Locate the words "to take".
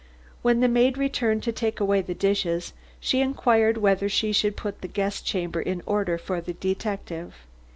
1.43-1.79